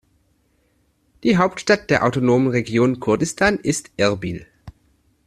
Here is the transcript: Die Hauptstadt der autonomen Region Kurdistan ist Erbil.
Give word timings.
Die 1.23 1.37
Hauptstadt 1.37 1.91
der 1.91 2.03
autonomen 2.03 2.47
Region 2.47 2.99
Kurdistan 2.99 3.59
ist 3.59 3.91
Erbil. 3.97 4.47